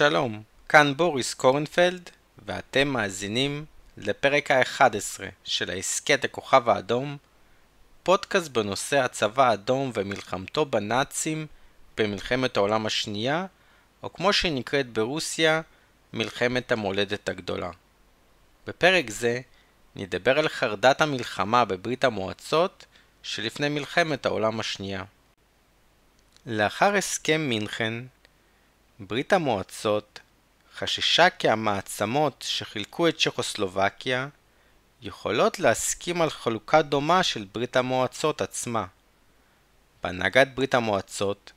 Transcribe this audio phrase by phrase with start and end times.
[0.00, 2.10] שלום, כאן בוריס קורנפלד,
[2.46, 3.64] ואתם מאזינים
[3.96, 7.16] לפרק ה-11 של ההסכת הכוכב האדום,
[8.02, 11.46] פודקאסט בנושא הצבא האדום ומלחמתו בנאצים
[11.96, 13.46] במלחמת העולם השנייה,
[14.02, 15.60] או כמו שהיא נקראת ברוסיה,
[16.12, 17.70] מלחמת המולדת הגדולה.
[18.66, 19.40] בפרק זה
[19.96, 22.86] נדבר על חרדת המלחמה בברית המועצות
[23.22, 25.04] שלפני מלחמת העולם השנייה.
[26.46, 27.94] לאחר הסכם מינכן,
[29.02, 30.20] ברית המועצות
[30.76, 34.28] חששה כי המעצמות שחילקו את צ'כוסלובקיה
[35.02, 38.86] יכולות להסכים על חלוקה דומה של ברית המועצות עצמה.
[40.02, 41.52] בהנהגת ברית המועצות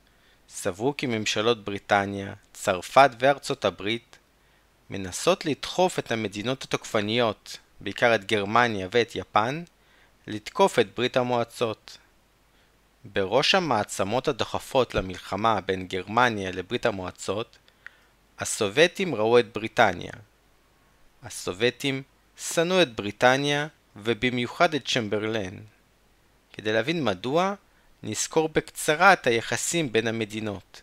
[0.48, 4.18] סברו כי ממשלות בריטניה, צרפת וארצות הברית
[4.90, 9.64] מנסות לדחוף את המדינות התוקפניות, בעיקר את גרמניה ואת יפן,
[10.26, 11.98] לתקוף את ברית המועצות.
[13.04, 17.58] בראש המעצמות הדוחפות למלחמה בין גרמניה לברית המועצות,
[18.38, 20.12] הסובייטים ראו את בריטניה.
[21.22, 22.02] הסובייטים
[22.36, 25.54] שנאו את בריטניה ובמיוחד את צ'מברלן.
[26.52, 27.54] כדי להבין מדוע,
[28.02, 30.82] נזכור בקצרה את היחסים בין המדינות.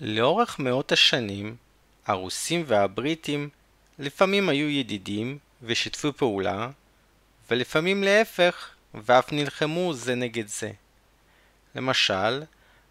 [0.00, 1.56] לאורך מאות השנים,
[2.06, 3.48] הרוסים והבריטים
[3.98, 6.70] לפעמים היו ידידים ושיתפו פעולה,
[7.50, 10.70] ולפעמים להפך, ואף נלחמו זה נגד זה.
[11.74, 12.42] למשל,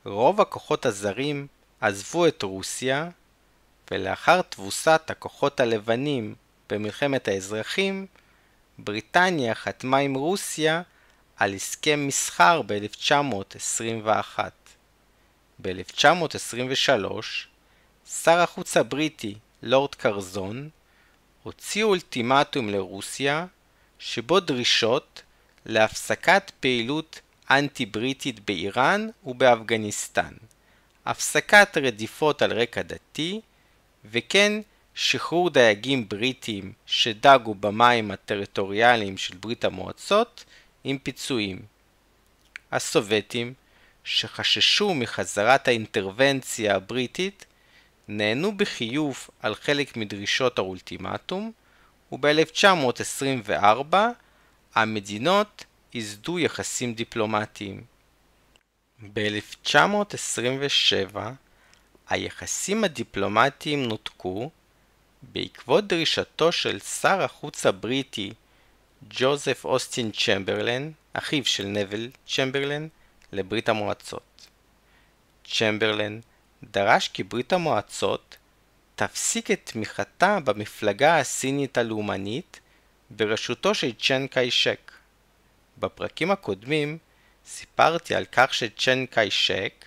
[0.05, 1.47] רוב הכוחות הזרים
[1.81, 3.09] עזבו את רוסיה,
[3.91, 6.35] ולאחר תבוסת הכוחות הלבנים
[6.71, 8.07] במלחמת האזרחים,
[8.79, 10.83] בריטניה חתמה עם רוסיה
[11.37, 14.39] על הסכם מסחר ב-1921.
[15.63, 17.50] ב-1923,
[18.11, 20.69] שר החוץ הבריטי לורד קרזון
[21.43, 23.47] הוציא אולטימטום לרוסיה
[23.99, 25.23] שבו דרישות
[25.67, 27.21] להפסקת פעילות
[27.51, 30.35] אנטי-בריטית באיראן ובאפגניסטן,
[31.07, 33.41] הפסקת רדיפות על רקע דתי,
[34.05, 34.53] וכן
[34.95, 40.45] שחרור דייגים בריטים שדגו במים הטריטוריאליים של ברית המועצות
[40.85, 41.63] עם פיצויים.
[42.73, 43.55] הסובייטים,
[44.05, 47.45] שחששו מחזרת האינטרוונציה הבריטית,
[48.09, 51.53] נענו בחיוב על חלק מדרישות האולטימטום,
[52.13, 53.97] וב-1924
[54.75, 57.85] המדינות ייסדו יחסים דיפלומטיים.
[59.13, 61.17] ב-1927
[62.09, 64.51] היחסים הדיפלומטיים נותקו
[65.23, 68.33] בעקבות דרישתו של שר החוץ הבריטי
[69.11, 72.89] ג'וזף אוסטין צ'מברלן, אחיו של נבל צ'מברלן,
[73.33, 74.47] לברית המועצות.
[75.45, 76.21] צ'מברלן
[76.65, 78.37] דרש כי ברית המועצות
[78.95, 82.61] תפסיק את תמיכתה במפלגה הסינית הלאומנית
[83.11, 84.93] בראשותו של צ'ן קאי-שק.
[85.79, 86.99] בפרקים הקודמים
[87.47, 89.85] סיפרתי על כך שצ'ן קאי-שק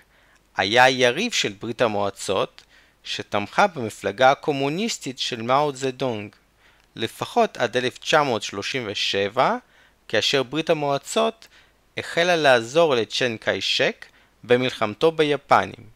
[0.57, 2.63] היה יריב של ברית המועצות
[3.03, 6.35] שתמכה במפלגה הקומוניסטית של מאו דונג,
[6.95, 9.57] לפחות עד 1937,
[10.07, 11.47] כאשר ברית המועצות
[11.97, 14.05] החלה לעזור לצ'ן קאי-שק
[14.43, 15.93] במלחמתו ביפנים.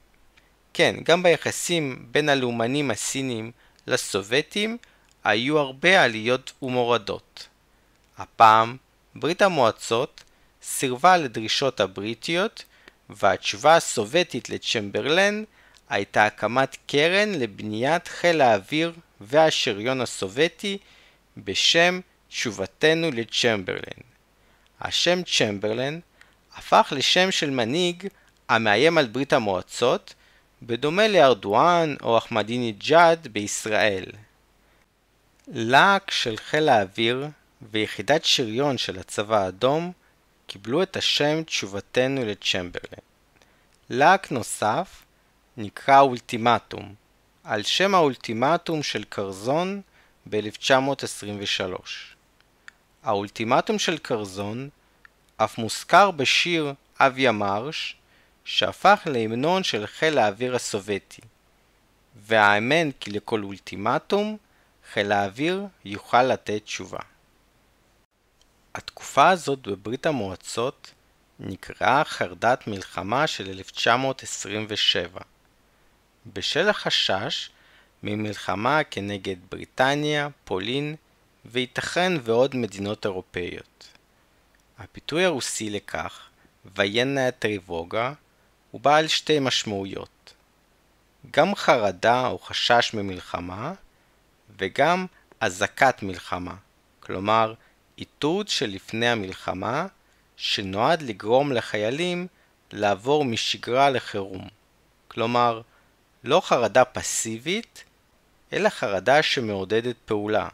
[0.77, 3.51] כן, גם ביחסים בין הלאומנים הסינים
[3.87, 4.77] לסובייטים
[5.23, 7.47] היו הרבה עליות ומורדות.
[8.17, 8.77] הפעם
[9.15, 10.23] ברית המועצות
[10.63, 12.63] סירבה לדרישות הבריטיות,
[13.09, 15.43] והתשובה הסובייטית לצ'מברלן
[15.89, 20.77] הייתה הקמת קרן לבניית חיל האוויר והשריון הסובייטי
[21.37, 24.01] בשם תשובתנו לצ'מברלן.
[24.81, 25.99] השם צ'מברלן
[26.55, 28.07] הפך לשם של מנהיג
[28.49, 30.13] המאיים על ברית המועצות,
[30.61, 34.05] בדומה לארדואן או אחמדינג'אד בישראל.
[35.47, 37.27] להק של חיל האוויר
[37.71, 39.91] ויחידת שריון של הצבא האדום
[40.47, 43.03] קיבלו את השם תשובתנו לצ'מברלן.
[43.89, 45.03] להק נוסף
[45.57, 46.95] נקרא אולטימטום,
[47.43, 49.81] על שם האולטימטום של קרזון
[50.29, 51.81] ב-1923.
[53.03, 54.69] האולטימטום של קרזון
[55.37, 57.97] אף מוזכר בשיר אבי המרש,
[58.49, 61.21] שהפך להמנון של חיל האוויר הסובייטי,
[62.15, 64.37] והאמן כי לכל אולטימטום
[64.93, 66.99] חיל האוויר יוכל לתת תשובה.
[68.75, 70.91] התקופה הזאת בברית המועצות
[71.39, 75.21] נקראה חרדת מלחמה של 1927,
[76.33, 77.49] בשל החשש
[78.03, 80.95] ממלחמה כנגד בריטניה, פולין
[81.45, 83.87] וייתכן ועוד מדינות אירופאיות.
[84.77, 86.29] הפיתוי הרוסי לכך,
[86.75, 88.13] וינה טריבוגה,
[88.71, 90.33] הוא בעל שתי משמעויות.
[91.31, 93.73] גם חרדה או חשש ממלחמה,
[94.59, 95.05] וגם
[95.39, 96.55] אזעקת מלחמה,
[96.99, 97.53] כלומר
[97.97, 99.87] איתות שלפני המלחמה,
[100.37, 102.27] שנועד לגרום לחיילים
[102.71, 104.47] לעבור משגרה לחירום.
[105.07, 105.61] כלומר,
[106.23, 107.83] לא חרדה פסיבית,
[108.53, 110.47] אלא חרדה שמעודדת פעולה.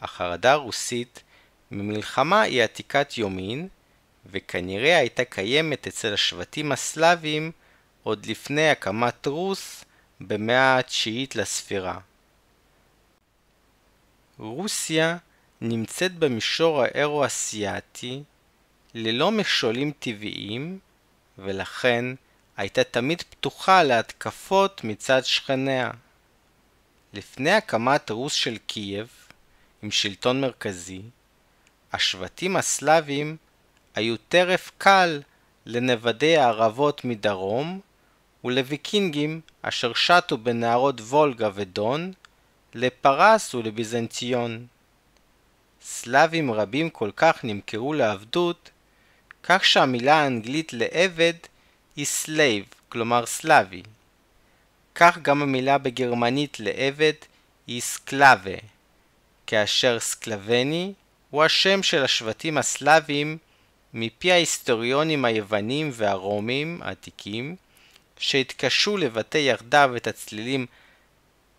[0.00, 1.22] החרדה הרוסית
[1.70, 3.68] ממלחמה היא עתיקת יומין,
[4.26, 7.52] וכנראה הייתה קיימת אצל השבטים הסלאבים
[8.02, 9.84] עוד לפני הקמת רוס
[10.20, 11.98] במאה התשיעית לספירה.
[14.38, 15.16] רוסיה
[15.60, 18.22] נמצאת במישור האירו-אסיאתי
[18.94, 20.78] ללא מכשולים טבעיים,
[21.38, 22.04] ולכן
[22.56, 25.90] הייתה תמיד פתוחה להתקפות מצד שכניה.
[27.12, 29.08] לפני הקמת רוס של קייב,
[29.82, 31.02] עם שלטון מרכזי,
[31.92, 33.36] השבטים הסלאבים
[33.94, 35.22] היו טרף קל
[35.66, 37.80] לנוודי הערבות מדרום
[38.44, 42.12] ולוויקינגים אשר שטו בנהרות וולגה ודון
[42.74, 44.66] לפרס ולביזנציון.
[45.82, 48.70] סלאבים רבים כל כך נמכרו לעבדות,
[49.42, 51.34] כך שהמילה האנגלית לעבד
[51.96, 53.82] היא slave, כלומר סלאבי.
[54.94, 57.12] כך גם המילה בגרמנית לעבד
[57.66, 58.58] היא סקלאבה,
[59.46, 60.92] כאשר סקלבני
[61.30, 63.38] הוא השם של השבטים הסלאביים
[63.94, 67.56] מפי ההיסטוריונים היוונים והרומים העתיקים,
[68.18, 70.66] שהתקשו לבטא יחדיו את הצלילים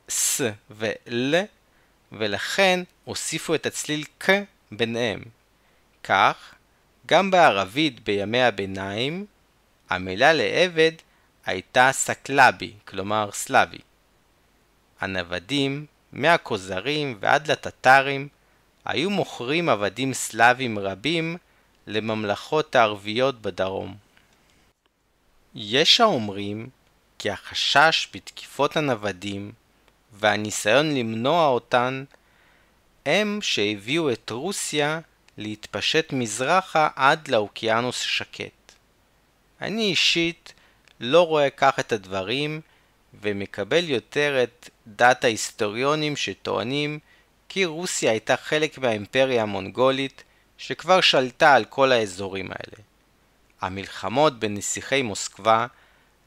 [0.10, 0.42] ס
[0.72, 1.36] ול,
[2.12, 4.30] ולכן הוסיפו את הצליל ק
[4.72, 5.24] ביניהם.
[6.04, 6.56] כך,
[7.06, 9.26] גם בערבית בימי הביניים,
[9.90, 10.92] המילה לעבד
[11.46, 13.80] הייתה סקלבי, כלומר סלאבי.
[15.00, 18.28] הנוודים, מהכוזרים ועד לטטרים,
[18.86, 21.38] היו מוכרים עבדים סלאבים רבים
[21.88, 23.96] לממלכות הערביות בדרום.
[25.56, 26.70] יש האומרים
[27.20, 29.52] כי החשש בתקיפות הנוודים
[30.14, 32.04] והניסיון למנוע אותן
[33.06, 35.00] הם שהביאו את רוסיה
[35.38, 38.72] להתפשט מזרחה עד לאוקיינוס השקט.
[39.62, 40.54] אני אישית
[41.00, 42.62] לא רואה כך את הדברים
[43.22, 47.00] ומקבל יותר את דת ההיסטוריונים שטוענים
[47.50, 50.24] כי רוסיה הייתה חלק מהאימפריה המונגולית
[50.58, 52.84] שכבר שלטה על כל האזורים האלה.
[53.62, 55.68] המלחמות בין נסיכי מוסקבה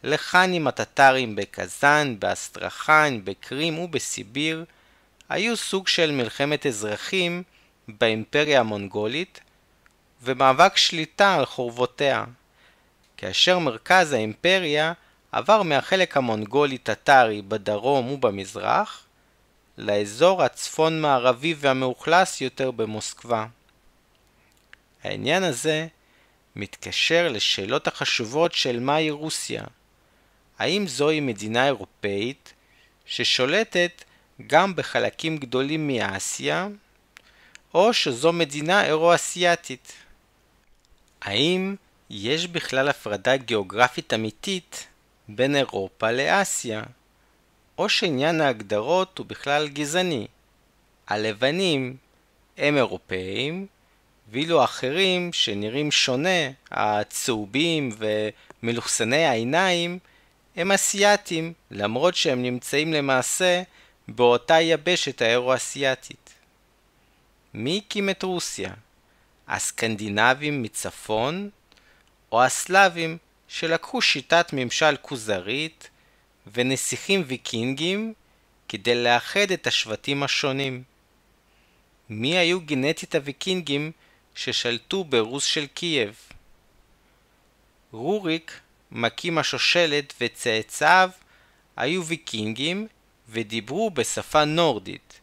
[0.03, 4.65] לחאנים הטטרים בקזאן, באסטרחן, בקרים ובסיביר
[5.29, 7.43] היו סוג של מלחמת אזרחים
[7.89, 9.41] באימפריה המונגולית
[10.23, 12.25] ומאבק שליטה על חורבותיה,
[13.17, 14.93] כאשר מרכז האימפריה
[15.33, 19.05] עבר מהחלק המונגולי-טטרי בדרום ובמזרח
[19.79, 23.47] לאזור הצפון-מערבי והמאוכלס יותר במוסקבה.
[25.05, 25.87] העניין הזה
[26.57, 29.65] מתקשר לשאלות החשובות של מהי רוסיה.
[30.59, 32.53] האם זוהי מדינה אירופאית
[33.07, 34.05] ששולטת
[34.47, 36.69] גם בחלקים גדולים מאסיה,
[37.75, 39.93] או שזו מדינה אירו-אסיאתית?
[41.23, 41.77] האם
[42.11, 44.87] יש בכלל הפרדה גיאוגרפית אמיתית
[45.29, 46.83] בין אירופה לאסיה?
[47.79, 50.27] או שעניין ההגדרות הוא בכלל גזעני.
[51.09, 51.97] הלבנים
[52.57, 53.67] הם אירופאים,
[54.31, 57.91] ואילו האחרים שנראים שונה, הצהובים
[58.63, 59.99] ומלוכסני העיניים,
[60.57, 63.63] הם אסיאתים, למרות שהם נמצאים למעשה
[64.09, 66.35] באותה יבשת האירו-אסיאתית.
[67.55, 68.71] מי הקים את רוסיה?
[69.49, 71.51] הסקנדינבים מצפון,
[72.33, 73.19] או הסלאבים
[73.49, 75.91] שלקחו שיטת ממשל כוזרית
[76.53, 78.13] ונסיכים ויקינגים
[78.69, 80.83] כדי לאחד את השבטים השונים.
[82.11, 83.93] מי היו גנטית הוויקינגים
[84.39, 86.17] ששלטו ברוס של קייב?
[87.93, 88.61] רוריק,
[88.93, 91.11] מקים השושלת וצאצאיו
[91.77, 92.87] היו ויקינגים
[93.29, 95.21] ודיברו בשפה נורדית.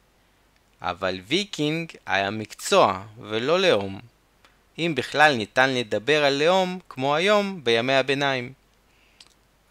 [0.81, 3.99] אבל ויקינג היה מקצוע ולא לאום.
[4.79, 8.53] אם בכלל ניתן לדבר על לאום כמו היום בימי הביניים.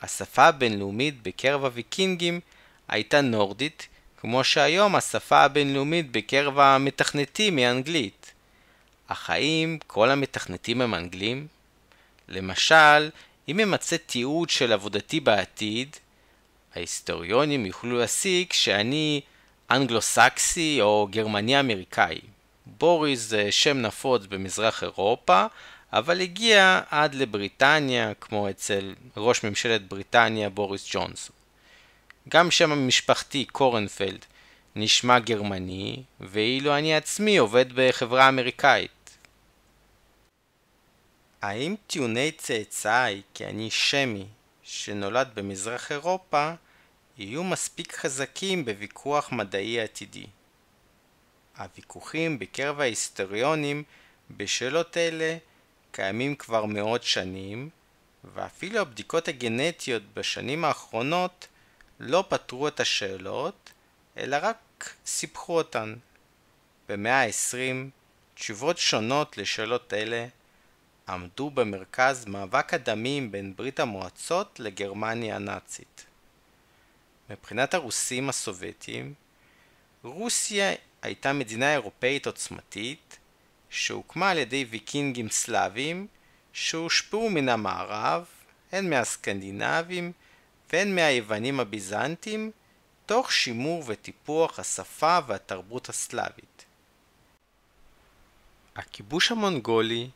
[0.03, 2.41] השפה הבינלאומית בקרב הוויקינגים
[2.89, 8.24] הייתה נורדית, כמו שהיום השפה הבינלאומית בקרב המתכנתים היא אנגלית.
[9.09, 11.47] אך האם כל המתכנתים הם אנגלים?
[12.29, 13.11] למשל,
[13.49, 15.97] אם אמצא תיעוד של עבודתי בעתיד,
[16.75, 19.21] ההיסטוריונים יוכלו להסיק שאני
[19.71, 22.21] אנגלו-סקסי או גרמני אמריקאי.
[22.67, 25.47] בוריס זה שם נפוץ במזרח אירופה,
[25.93, 31.37] אבל הגיע עד לבריטניה, כמו אצל ראש ממשלת בריטניה בוריס ג'ונסון.
[32.29, 34.25] גם שם המשפחתי קורנפלד
[34.76, 39.19] נשמע גרמני, ואילו אני עצמי עובד בחברה אמריקאית.
[41.43, 44.26] האם טיעוני צאצאי כי אני שמי
[44.62, 46.52] שנולד במזרח אירופה
[47.19, 50.26] יהיו מספיק חזקים בוויכוח מדעי עתידי?
[51.59, 53.83] הוויכוחים בקרב ההיסטוריונים
[54.31, 55.37] בשאלות אלה
[55.93, 57.69] קיימים כבר מאות שנים,
[58.35, 61.47] ואפילו הבדיקות הגנטיות בשנים האחרונות
[62.00, 63.73] לא פתרו את השאלות,
[64.16, 65.94] אלא רק סיפחו אותן.
[66.88, 67.90] במאה ה-20
[68.35, 70.26] תשובות שונות לשאלות אלה
[71.09, 76.06] עמדו במרכז מאבק הדמים בין ברית המועצות לגרמניה הנאצית.
[77.30, 79.14] מבחינת הרוסים הסובייטים,
[80.02, 83.18] רוסיה הייתה מדינה אירופאית עוצמתית
[83.71, 86.06] שהוקמה על ידי ויקינגים סלאבים
[86.52, 88.26] שהושפעו מן המערב,
[88.73, 90.12] הן מהסקנדינבים
[90.73, 92.50] והן מהיוונים הביזנטים,
[93.07, 96.65] תוך שימור וטיפוח השפה והתרבות הסלאבית.
[98.77, 100.09] הכיבוש המונגולי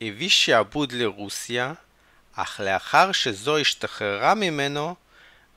[0.00, 1.72] הביא שעבוד לרוסיה,
[2.32, 4.94] אך לאחר שזו השתחררה ממנו,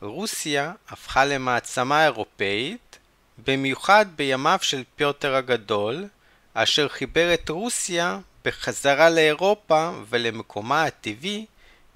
[0.02, 3.00] רוסיה הפכה למעצמה אירופאית,
[3.48, 6.08] במיוחד בימיו של פיוטר הגדול,
[6.54, 11.46] אשר חיבר את רוסיה בחזרה לאירופה ולמקומה הטבעי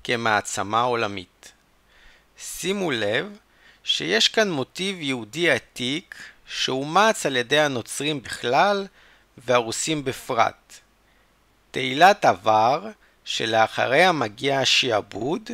[0.04, 1.52] כמעצמה עולמית.
[2.38, 3.38] שימו לב
[3.88, 6.16] שיש כאן מוטיב יהודי עתיק
[6.48, 8.88] שאומץ על ידי הנוצרים בכלל
[9.38, 10.74] והרוסים בפרט.
[11.72, 12.88] תהילת עבר
[13.26, 15.50] שלאחריה מגיע השעבוד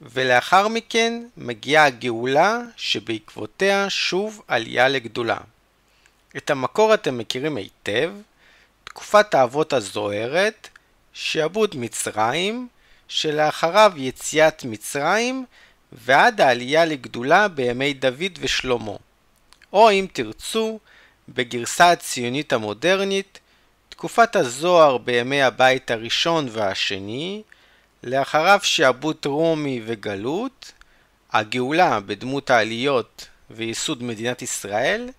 [0.00, 5.38] ולאחר מכן מגיעה הגאולה שבעקבותיה שוב עלייה לגדולה.
[6.36, 8.12] את המקור אתם מכירים היטב,
[8.84, 10.68] תקופת האבות הזוהרת,
[11.12, 12.68] שעבוד מצרים,
[13.08, 15.44] שלאחריו יציאת מצרים
[15.92, 18.96] ועד העלייה לגדולה בימי דוד ושלמה.
[19.72, 20.78] או אם תרצו,
[21.28, 23.38] בגרסה הציונית המודרנית,
[23.88, 27.42] תקופת הזוהר בימי הבית הראשון והשני,
[28.04, 30.72] לאחריו שעבוד רומי וגלות,
[31.32, 35.10] הגאולה בדמות העליות וייסוד מדינת ישראל,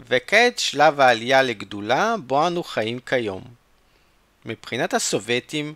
[0.00, 3.44] וכעת שלב העלייה לגדולה בו אנו חיים כיום.
[4.44, 5.74] מבחינת הסובייטים,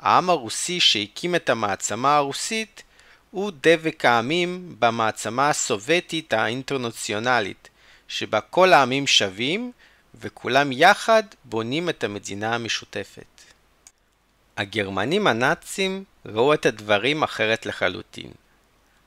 [0.00, 2.82] העם הרוסי שהקים את המעצמה הרוסית
[3.36, 7.68] הוא דבק העמים במעצמה הסובייטית האינטרנציונלית,
[8.08, 9.72] שבה כל העמים שווים
[10.14, 13.40] וכולם יחד בונים את המדינה המשותפת.
[14.56, 18.30] הגרמנים הנאצים ראו את הדברים אחרת לחלוטין.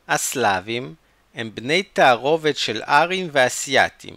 [0.07, 0.95] הסלאבים
[1.35, 4.15] הם בני תערובת של ארים ואסייתים,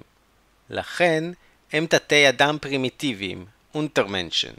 [0.71, 1.25] לכן
[1.73, 4.54] הם תתי אדם פרימיטיביים, Untermenschen.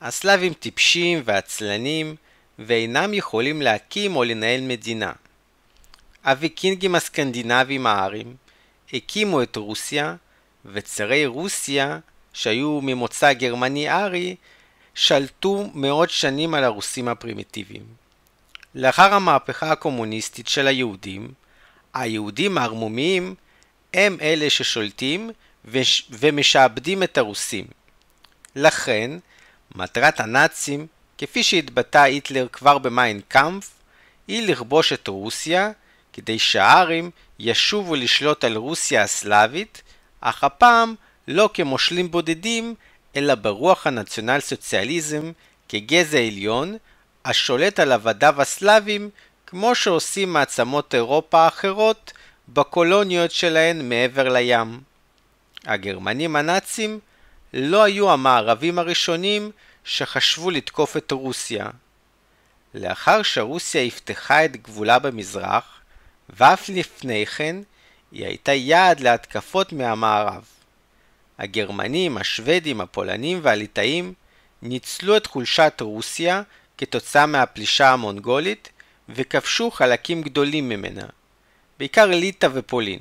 [0.00, 2.16] הסלאבים טיפשים ועצלנים
[2.58, 5.12] ואינם יכולים להקים או לנהל מדינה.
[6.24, 8.36] הוויקינגים הסקנדינבים הארים
[8.92, 10.16] הקימו את רוסיה,
[10.64, 11.98] וצרי רוסיה,
[12.32, 14.36] שהיו ממוצא גרמני ארי,
[14.94, 17.84] שלטו מאות שנים על הרוסים הפרימיטיביים.
[18.74, 21.32] לאחר המהפכה הקומוניסטית של היהודים,
[21.94, 23.34] היהודים הערמומיים
[23.94, 25.30] הם אלה ששולטים
[25.64, 26.08] וש...
[26.10, 27.64] ומשעבדים את הרוסים.
[28.56, 29.10] לכן,
[29.74, 30.86] מטרת הנאצים,
[31.18, 33.70] כפי שהתבטא היטלר כבר במיין קאמפף,
[34.28, 35.70] היא לכבוש את רוסיה,
[36.12, 39.82] כדי שהארים ישובו לשלוט על רוסיה הסלאבית,
[40.20, 40.94] אך הפעם
[41.28, 42.74] לא כמושלים בודדים,
[43.16, 45.32] אלא ברוח הנציונל סוציאליזם
[45.68, 46.76] כגזע עליון,
[47.24, 49.10] השולט על עבדיו הסלאבים,
[49.46, 52.12] כמו שעושים מעצמות אירופה האחרות
[52.48, 54.80] בקולוניות שלהן מעבר לים.
[55.66, 56.98] הגרמנים הנאצים
[57.54, 59.50] לא היו המערבים הראשונים
[59.86, 61.66] שחשבו לתקוף את רוסיה.
[62.74, 65.80] לאחר שרוסיה יפתחה את גבולה במזרח,
[66.30, 67.56] ואף לפני כן,
[68.12, 70.44] היא הייתה יעד להתקפות מהמערב.
[71.38, 74.12] הגרמנים, השוודים, הפולנים והליטאים
[74.62, 76.42] ניצלו את חולשת רוסיה
[76.78, 78.68] כתוצאה מהפלישה המונגולית
[79.08, 81.06] וכבשו חלקים גדולים ממנה,
[81.78, 83.00] בעיקר ליטא ופולין.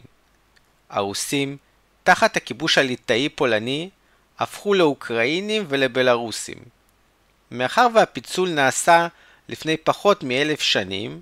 [0.90, 1.58] הרוסים,
[2.04, 3.90] תחת הכיבוש הליטאי-פולני,
[4.40, 6.58] הפכו לאוקראינים ולבלארוסים.
[7.52, 9.08] מאחר והפיצול נעשה
[9.50, 11.22] לפני פחות מאלף שנים,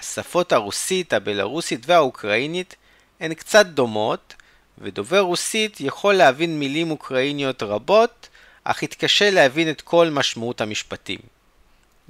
[0.00, 2.76] השפות הרוסית, הבלארוסית והאוקראינית
[3.20, 4.34] הן קצת דומות,
[4.78, 8.28] ודובר רוסית יכול להבין מילים אוקראיניות רבות,
[8.64, 11.18] אך יתקשה להבין את כל משמעות המשפטים.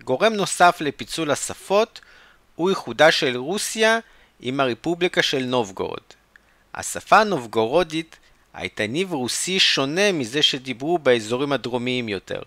[0.04, 2.00] גורם נוסף לפיצול השפות
[2.54, 3.99] הוא איחודה של רוסיה
[4.40, 6.00] עם הרפובליקה של נובגורוד.
[6.75, 8.16] השפה הנובגורודית
[8.55, 12.43] הייתה ניב רוסי שונה מזה שדיברו באזורים הדרומיים יותר.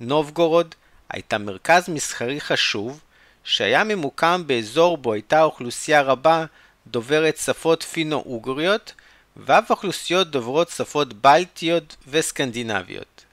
[0.00, 0.74] נובגורוד
[1.10, 3.00] הייתה מרכז מסחרי חשוב
[3.44, 6.44] שהיה ממוקם באזור בו הייתה אוכלוסייה רבה
[6.86, 8.92] דוברת שפות פינו-אוגריות
[9.36, 13.24] ואף אוכלוסיות דוברות שפות בלטיות וסקנדינביות.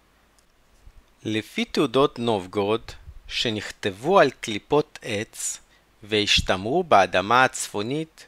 [1.24, 2.92] לפי תעודות נובגורוד,
[3.28, 5.60] שנכתבו על קליפות עץ
[6.04, 8.26] והשתמרו באדמה הצפונית,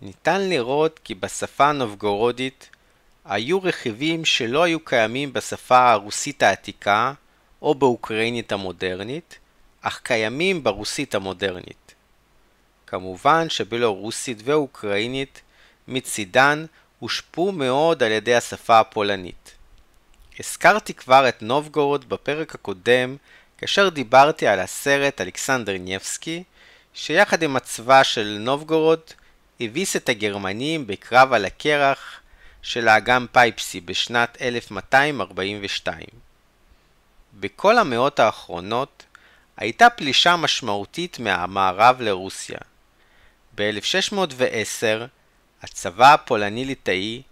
[0.00, 2.69] ניתן לראות כי בשפה הנובגורודית
[3.30, 7.12] היו רכיבים שלא היו קיימים בשפה הרוסית העתיקה
[7.62, 9.38] או באוקראינית המודרנית,
[9.82, 11.94] אך קיימים ברוסית המודרנית.
[12.86, 15.40] כמובן שבלורוסית ואוקראינית
[15.88, 16.64] מצידן
[16.98, 19.54] הושפעו מאוד על ידי השפה הפולנית.
[20.40, 23.16] הזכרתי כבר את נובגורוד בפרק הקודם
[23.58, 26.42] כאשר דיברתי על הסרט אלכסנדר ניבסקי,
[26.94, 29.00] שיחד עם הצבא של נובגורוד
[29.60, 32.19] הביס את הגרמנים בקרב על הקרח
[32.62, 36.04] של האגם פייפסי בשנת 1242.
[37.34, 39.04] בכל המאות האחרונות
[39.56, 42.58] הייתה פלישה משמעותית מהמערב לרוסיה.
[43.54, 45.06] ב-1610
[45.62, 47.22] הצבא הפולני-ליטאי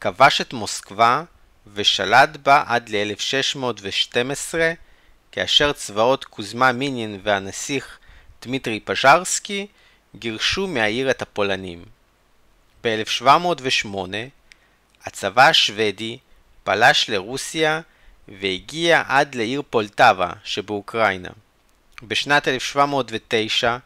[0.00, 1.22] כבש את מוסקבה
[1.74, 4.54] ושלט בה עד ל-1612
[5.32, 7.98] כאשר צבאות קוזמה מינין והנסיך
[8.42, 9.66] דמיטרי פז'רסקי
[10.16, 11.84] גירשו מהעיר את הפולנים.
[12.84, 13.88] ב-1708
[15.04, 16.18] הצבא השוודי
[16.64, 17.80] פלש לרוסיה
[18.28, 21.28] והגיע עד לעיר פולטבה שבאוקראינה.
[22.02, 23.76] בשנת 1709,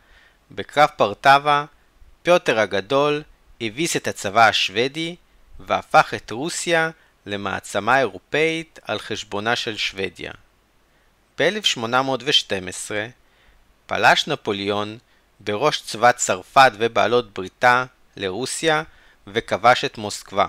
[0.50, 1.64] בקרב פרטבה,
[2.22, 3.22] פיוטר הגדול
[3.60, 5.16] הביס את הצבא השוודי
[5.60, 6.90] והפך את רוסיה
[7.26, 10.32] למעצמה אירופאית על חשבונה של שוודיה.
[11.38, 12.90] ב-1812
[13.86, 14.98] פלש נפוליאון
[15.40, 17.84] בראש צבא צרפת ובעלות בריתה
[18.16, 18.82] לרוסיה
[19.26, 20.46] וכבש את מוסקבה.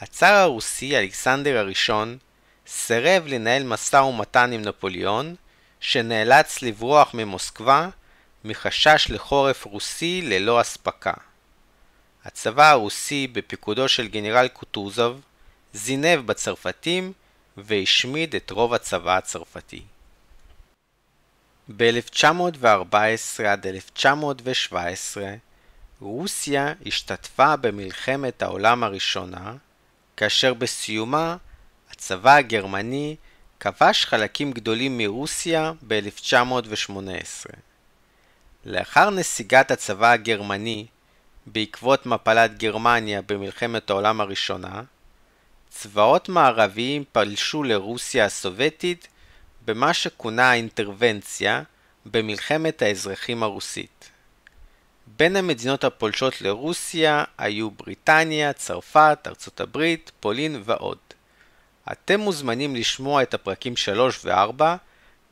[0.00, 2.18] הצאר הרוסי אלכסנדר הראשון
[2.66, 5.34] סירב לנהל משא ומתן עם נפוליאון,
[5.80, 7.88] שנאלץ לברוח ממוסקבה
[8.44, 11.12] מחשש לחורף רוסי ללא אספקה.
[12.24, 15.20] הצבא הרוסי בפיקודו של גנרל קוטוזוב
[15.72, 17.12] זינב בצרפתים
[17.56, 19.82] והשמיד את רוב הצבא הצרפתי.
[21.76, 25.34] ב-1914 עד 1917
[26.00, 29.54] רוסיה השתתפה במלחמת העולם הראשונה,
[30.20, 31.36] כאשר בסיומה
[31.90, 33.16] הצבא הגרמני
[33.60, 37.50] כבש חלקים גדולים מרוסיה ב-1918.
[38.64, 40.86] לאחר נסיגת הצבא הגרמני
[41.46, 44.82] בעקבות מפלת גרמניה במלחמת העולם הראשונה,
[45.68, 49.08] צבאות מערביים פלשו לרוסיה הסובייטית
[49.64, 51.62] במה שכונה האינטרוונציה
[52.06, 54.10] במלחמת האזרחים הרוסית.
[55.16, 60.98] בין המדינות הפולשות לרוסיה היו בריטניה, צרפת, ארצות הברית, פולין ועוד.
[61.92, 64.62] אתם מוזמנים לשמוע את הפרקים 3 ו-4,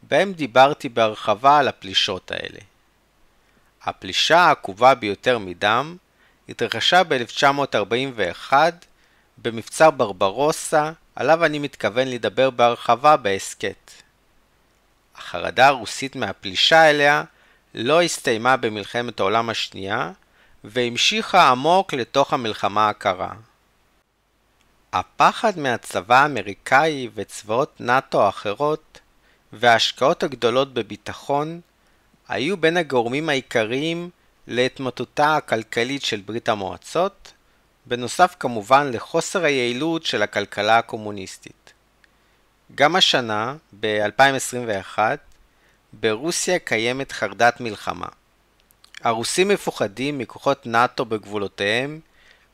[0.03, 2.61] בהם דיברתי בהרחבה על הפלישות האלה.
[3.83, 5.97] הפלישה העקובה ביותר מדם
[6.49, 8.53] התרחשה ב-1941
[9.39, 13.91] במבצע ברברוסה, עליו אני מתכוון לדבר בהרחבה בהסכת.
[15.17, 17.25] החרדה הרוסית מהפלישה אליה
[17.81, 20.13] לא הסתיימה במלחמת העולם השנייה,
[20.65, 23.33] והמשיכה עמוק לתוך המלחמה הקרה.
[24.93, 29.01] הפחד מהצבא האמריקאי וצבאות נאט"ו האחרות
[29.53, 31.61] וההשקעות הגדולות בביטחון
[32.29, 34.11] היו בין הגורמים העיקריים
[34.47, 37.33] להתמוטטותה הכלכלית של ברית המועצות,
[37.87, 41.73] בנוסף כמובן לחוסר היעילות של הכלכלה הקומוניסטית.
[42.75, 44.99] גם השנה, ב-2021,
[45.93, 48.07] ברוסיה קיימת חרדת מלחמה.
[49.05, 52.01] הרוסים מפוחדים מכוחות נאט"ו בגבולותיהם,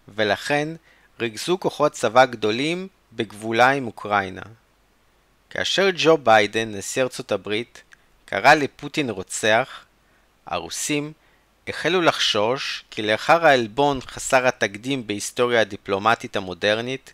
[0.09, 0.69] ולכן
[1.21, 4.43] ריכזו כוחות צבא גדולים בגבולה עם אוקראינה.
[5.51, 7.83] כאשר ג'ו ביידן, נשיא ארצות הברית,
[8.25, 9.85] קרא לפוטין רוצח,
[10.47, 11.13] הרוסים
[11.69, 17.13] החלו לחשוש כי לאחר העלבון חסר התקדים בהיסטוריה הדיפלומטית המודרנית,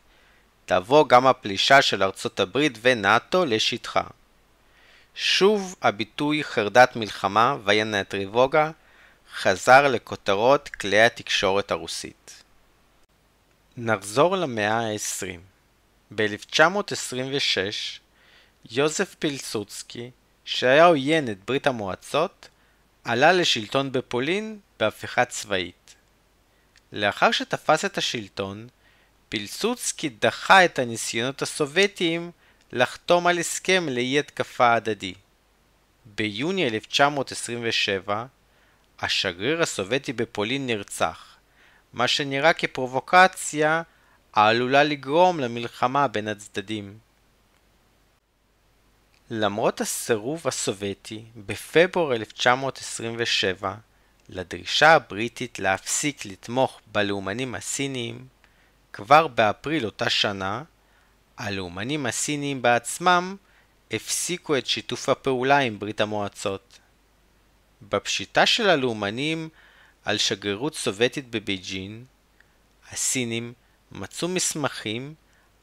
[0.66, 4.02] תבוא גם הפלישה של ארצות הברית ונאט"ו לשטחה.
[5.14, 8.70] שוב הביטוי חרדת מלחמה וינה טריבוגה
[9.34, 12.42] חזר לכותרות כלי התקשורת הרוסית.
[13.76, 15.40] נחזור למאה ה-20.
[16.14, 17.56] ב-1926
[18.70, 20.10] יוזף פילסוצקי,
[20.44, 22.48] שהיה עוין את ברית המועצות,
[23.04, 25.94] עלה לשלטון בפולין בהפיכה צבאית.
[26.92, 28.68] לאחר שתפס את השלטון,
[29.28, 32.30] פילסוצקי דחה את הניסיונות הסובייטיים
[32.72, 35.14] לחתום על הסכם לאי התקפה הדדי.
[36.04, 38.26] ביוני 1927,
[39.00, 41.36] השגריר הסובייטי בפולין נרצח,
[41.92, 43.82] מה שנראה כפרובוקציה
[44.34, 46.98] העלולה לגרום למלחמה בין הצדדים.
[49.30, 53.74] למרות הסירוב הסובייטי בפברואר 1927
[54.28, 58.26] לדרישה הבריטית להפסיק לתמוך בלאומנים הסיניים,
[58.92, 60.62] כבר באפריל אותה שנה,
[61.40, 63.36] הלאומנים הסיניים בעצמם
[63.90, 66.78] הפסיקו את שיתוף הפעולה עם ברית המועצות.
[67.82, 69.48] בפשיטה של הלאומנים
[70.04, 72.04] על שגרירות סובייטית בבייג'ין,
[72.90, 73.52] הסינים
[73.92, 75.14] מצאו מסמכים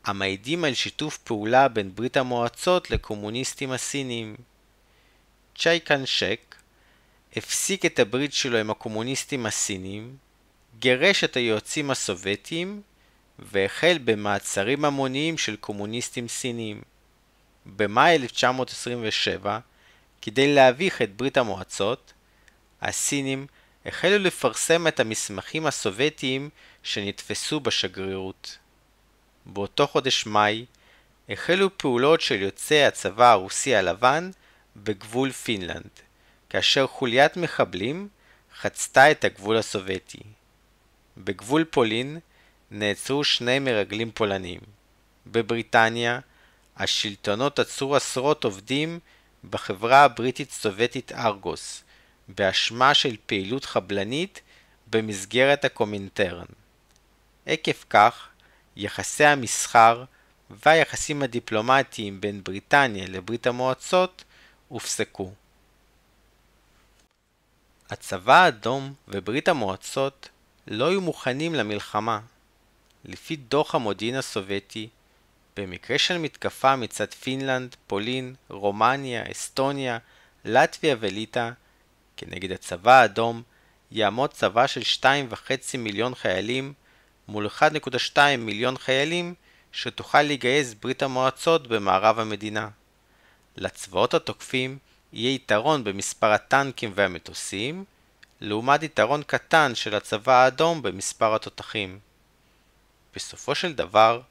[0.06, 4.36] המעידים על שיתוף פעולה בין ברית המועצות לקומוניסטים הסינים.
[5.58, 6.56] צ'ייקן שק
[7.36, 10.18] הפסיק את הברית שלו עם הקומוניסטים הסינים,
[10.80, 12.82] גירש את היועצים הסובייטים
[13.40, 16.82] והחל במעצרים המוניים של קומוניסטים סינים.
[17.66, 19.60] במאי 1927,
[20.22, 22.14] כדי להביך את ברית המועצות,
[22.82, 23.48] הסינים
[23.86, 26.50] החלו לפרסם את המסמכים הסובייטיים
[26.84, 28.58] שנתפסו בשגרירות.
[29.46, 30.66] באותו חודש מאי
[31.30, 34.32] החלו פעולות של יוצאי הצבא הרוסי הלבן
[34.76, 35.90] בגבול פינלנד,
[36.50, 38.08] כאשר חוליית מחבלים
[38.60, 40.20] חצתה את הגבול הסובייטי.
[41.18, 42.20] בגבול פולין
[42.72, 44.60] נעצרו שני מרגלים פולנים.
[45.28, 46.20] בבריטניה
[46.78, 49.00] השלטונות עצרו עשרות עובדים
[49.50, 51.84] בחברה הבריטית-סובייטית ארגוס,
[52.28, 54.42] באשמה של פעילות חבלנית
[54.88, 56.46] במסגרת הקומינטרן.
[57.46, 58.28] עקב כך,
[58.76, 60.04] יחסי המסחר
[60.50, 64.24] והיחסים הדיפלומטיים בין בריטניה לברית המועצות
[64.68, 65.32] הופסקו.
[67.90, 70.30] הצבא האדום וברית המועצות
[70.68, 72.20] לא היו מוכנים למלחמה.
[73.08, 74.90] לפי דוח המודיעין הסובייטי,
[75.58, 79.98] במקרה של מתקפה מצד פינלנד, פולין, רומניה, אסטוניה,
[80.46, 81.50] לטביה וליטא,
[82.18, 83.44] כנגד הצבא האדום
[83.92, 86.74] יעמוד צבא של 2.5 מיליון חיילים
[87.28, 89.34] מול 1.2 מיליון חיילים
[89.72, 92.70] שתוכל לגייס ברית המועצות במערב המדינה.
[93.58, 94.78] לצבאות התוקפים
[95.14, 97.84] יהיה יתרון במספר הטנקים והמטוסים,
[98.42, 102.00] לעומת יתרון קטן של הצבא האדום במספר התותחים.
[103.18, 104.22] בסופו של דבר,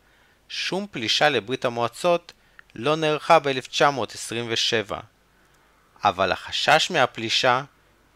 [0.49, 2.33] שום פלישה לברית המועצות
[2.75, 4.95] לא נערכה ב-1927,
[6.05, 7.63] אבל החשש מהפלישה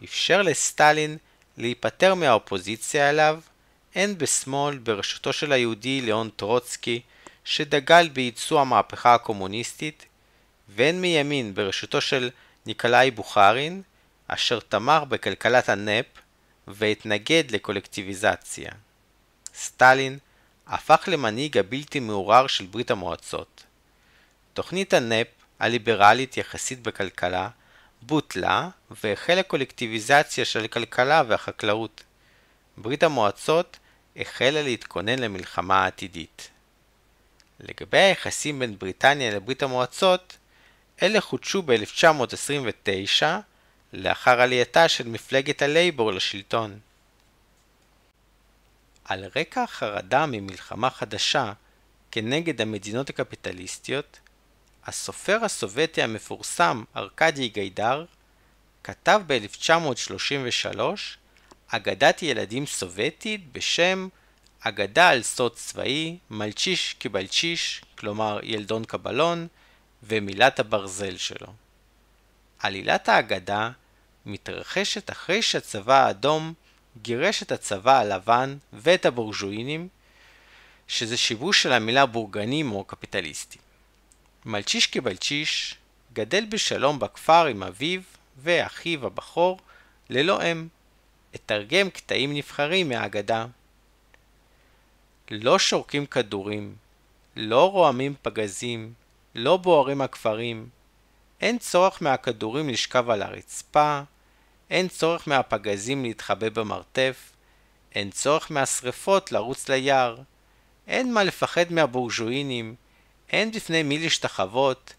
[0.04, 1.16] אפשר לסטלין
[1.56, 3.40] להיפטר מהאופוזיציה אליו,
[3.94, 7.00] הן בשמאל בראשותו של היהודי ליאון טרוצקי,
[7.44, 10.06] שדגל בייצוא המהפכה הקומוניסטית,
[10.68, 12.30] והן מימין בראשותו של
[12.66, 13.82] ניקולאי בוכרין,
[14.28, 16.06] אשר תמך בכלכלת הנפ
[16.66, 18.70] והתנגד לקולקטיביזציה.
[19.54, 20.18] סטלין
[20.70, 23.64] הפך למנהיג הבלתי מעורר של ברית המועצות.
[24.54, 25.26] תוכנית הנפ,
[25.60, 27.48] הליברלית יחסית בכלכלה,
[28.02, 28.68] בוטלה
[29.04, 32.04] והחלה קולקטיביזציה של הכלכלה והחקלאות.
[32.76, 33.78] ברית המועצות
[34.16, 36.50] החלה להתכונן למלחמה העתידית.
[37.60, 40.36] לגבי היחסים בין בריטניה לברית המועצות,
[41.02, 43.24] אלה חודשו ב-1929
[43.92, 46.78] לאחר עלייתה של מפלגת הלייבור לשלטון.
[49.10, 51.52] על רקע החרדה ממלחמה חדשה
[52.10, 54.20] כנגד המדינות הקפיטליסטיות,
[54.84, 58.04] הסופר הסובייטי המפורסם ארכדי גיידר
[58.84, 60.80] כתב ב-1933
[61.66, 64.08] אגדת ילדים סובייטית בשם
[64.60, 69.46] אגדה על סוד צבאי, מלצ'יש קיבלצ'יש, כלומר ילדון קבלון,
[70.02, 71.52] ומילת הברזל שלו.
[72.58, 73.70] עלילת האגדה
[74.26, 76.54] מתרחשת אחרי שהצבא האדום
[77.02, 79.88] גירש את הצבא הלבן ואת הבורז'וינים,
[80.88, 83.62] שזה שיבוש של המילה בורגנים או קפיטליסטים.
[84.44, 85.74] מלצ'יש כבלצ'יש
[86.12, 88.00] גדל בשלום בכפר עם אביו
[88.42, 89.60] ואחיו הבכור
[90.10, 90.68] ללא אם.
[91.34, 93.46] אתרגם קטעים נבחרים מהאגדה.
[95.30, 96.74] לא שורקים כדורים,
[97.36, 98.92] לא רועמים פגזים,
[99.34, 100.68] לא בוערים הכפרים.
[101.40, 104.00] אין צורך מהכדורים לשכב על הרצפה,
[104.70, 107.32] אין צורך מהפגזים להתחבא במרתף,
[107.94, 110.16] אין צורך מהשרפות לרוץ ליער.
[110.86, 112.74] אין מה לפחד מהבורז'וינים,
[113.30, 114.94] אין בפני מי להשתחוות,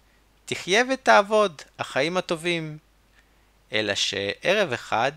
[0.45, 2.77] תחיה ותעבוד, החיים הטובים.
[3.71, 5.11] אלא שערב אחד,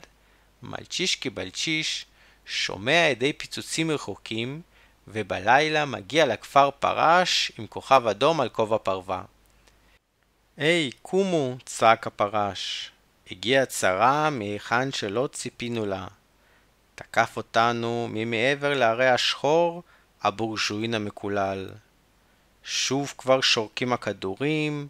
[0.63, 2.07] מלצ'יש כבלצ'יש
[2.47, 4.63] שומע עדי פיצוצים רחוקים,
[5.09, 9.23] ובלילה מגיע לכפר פרש עם כוכב אדום על כובע פרווה.
[10.57, 11.57] היי, hey, קומו!
[11.65, 12.94] צעק הפרש.
[13.31, 16.07] הגיעה צרה מהיכן שלא ציפינו לה.
[16.95, 19.83] תקף אותנו ממעבר להרי השחור
[20.23, 21.71] הבורז'ואין המקולל.
[22.65, 24.89] שוב כבר שורקים הכדורים,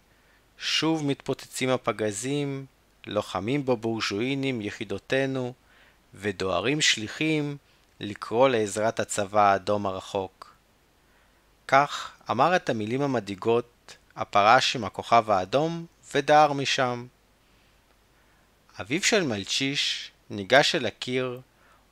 [0.58, 2.66] שוב מתפוצצים הפגזים,
[3.06, 5.52] לוחמים בבורז'ואינים יחידותינו,
[6.14, 7.56] ודוהרים שליחים
[8.00, 10.54] לקרוא לעזרת הצבא האדום הרחוק.
[11.68, 17.06] כך אמר את המילים המדאיגות הפרש עם הכוכב האדום ודהר משם.
[18.80, 21.40] אביו של מלצ'יש ניגש אל הקיר,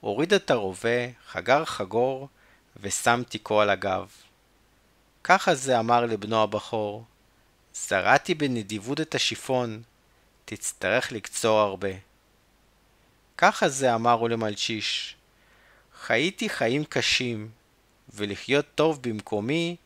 [0.00, 2.28] הוריד את הרובה, חגר חגור
[2.80, 4.10] ושם תיקו על הגב.
[5.24, 7.04] ככה זה אמר לבנו הבכור,
[7.74, 9.82] זרעתי בנדיבות את השיפון,
[10.44, 11.88] תצטרך לקצור הרבה.
[13.36, 15.16] ככה זה אמרו למלשיש,
[16.00, 17.50] חייתי חיים קשים,
[18.14, 19.76] ולחיות טוב במקומי,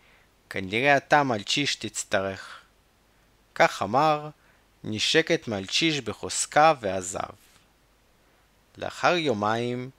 [0.50, 2.60] כנראה אתה מלשיש תצטרך.
[3.54, 4.30] כך אמר,
[4.88, 7.30] נשק את מלשיש בחוזקה ועזב.
[8.78, 9.90] לאחר יומיים,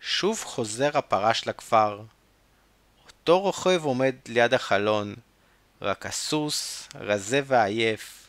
[0.00, 2.02] שוב חוזר הפרש לכפר.
[3.06, 5.14] אותו רוכב עומד ליד החלון,
[5.82, 8.28] רק הסוס רזה ועייף,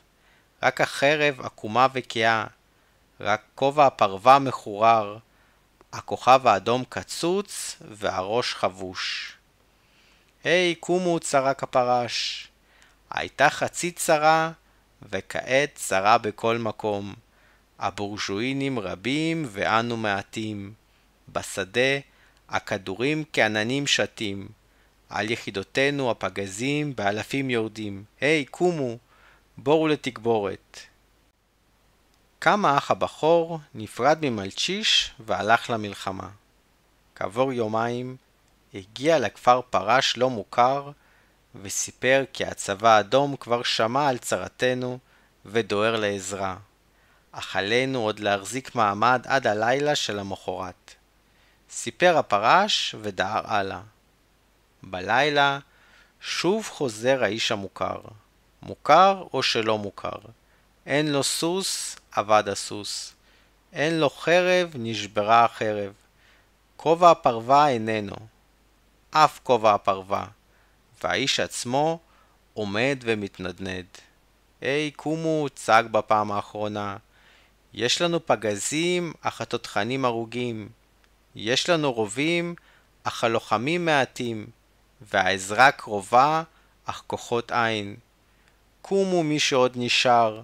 [0.63, 2.45] רק החרב עקומה וכהה,
[3.19, 5.17] רק כובע הפרווה מחורר,
[5.93, 9.33] הכוכב האדום קצוץ והראש חבוש.
[10.43, 12.47] היי, hey, קומו, צרק הפרש.
[13.09, 14.51] הייתה חצי צרה,
[15.01, 17.13] וכעת צרה בכל מקום.
[17.79, 20.73] הבורז'ואינים רבים ואנו מעטים.
[21.29, 21.99] בשדה
[22.49, 24.47] הכדורים כעננים שתים.
[25.09, 28.03] על יחידותינו הפגזים באלפים יורדים.
[28.21, 28.97] היי, hey, קומו,
[29.57, 30.79] בואו לתגבורת.
[32.39, 36.29] קם האח הבכור, נפרד ממלצ'יש והלך למלחמה.
[37.15, 38.15] כעבור יומיים
[38.73, 40.91] הגיע לכפר פרש לא מוכר
[41.61, 44.99] וסיפר כי הצבא האדום כבר שמע על צרתנו
[45.45, 46.57] ודוהר לעזרה.
[47.31, 50.95] אך עלינו עוד להחזיק מעמד עד הלילה של המחרת.
[51.69, 53.81] סיפר הפרש ודהר הלאה.
[54.83, 55.59] בלילה
[56.21, 58.01] שוב חוזר האיש המוכר.
[58.61, 60.17] מוכר או שלא מוכר.
[60.85, 63.13] אין לו סוס, אבד הסוס.
[63.73, 65.93] אין לו חרב, נשברה החרב.
[66.77, 68.15] כובע הפרווה איננו.
[69.11, 70.25] אף כובע הפרווה.
[71.03, 71.99] והאיש עצמו
[72.53, 73.85] עומד ומתנדנד.
[74.61, 76.97] היי, קומו, צעק בפעם האחרונה.
[77.73, 80.69] יש לנו פגזים, אך התותחנים הרוגים.
[81.35, 82.55] יש לנו רובים,
[83.03, 84.47] אך הלוחמים מעטים.
[85.01, 86.43] והעזרה קרובה,
[86.85, 87.95] אך כוחות אין.
[88.81, 90.41] קומו מי שעוד נשאר.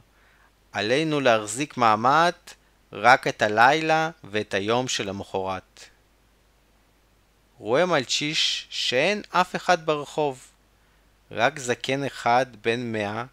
[0.72, 2.34] עלינו להחזיק מעמד
[2.94, 5.93] רק את הלילה ואת היום של המחרת.
[7.64, 10.48] רואה מלצ'יש שאין אף אחד ברחוב.
[11.32, 13.26] רק זקן אחד בן מאה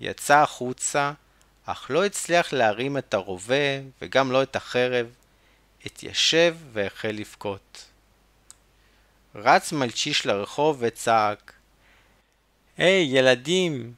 [0.00, 1.12] יצא החוצה,
[1.66, 5.06] אך לא הצליח להרים את הרובה וגם לא את החרב,
[5.84, 7.84] התיישב והחל לבכות.
[9.34, 11.52] רץ מלצ'יש לרחוב וצעק,
[12.78, 13.92] היי, hey, ילדים,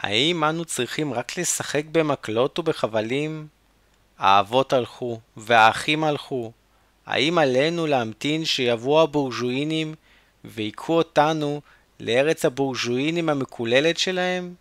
[0.00, 3.46] האם אנו צריכים רק לשחק במקלות ובחבלים?
[4.18, 6.52] האבות הלכו, והאחים הלכו.
[7.06, 9.94] האם עלינו להמתין שיבואו הבורז'ואינים
[10.44, 11.60] ויקחו אותנו
[12.00, 14.54] לארץ הבורז'ואינים המקוללת שלהם?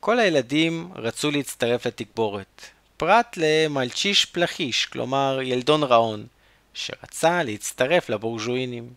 [0.00, 2.62] כל הילדים רצו להצטרף לתגבורת,
[2.96, 6.26] פרט למלצ'יש פלחיש, כלומר ילדון רעון,
[6.74, 8.92] שרצה להצטרף לבורז'ואינים.